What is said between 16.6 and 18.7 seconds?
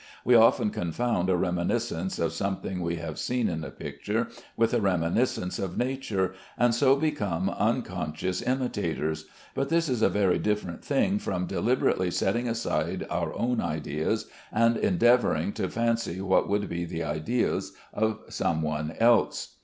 be the ideas of some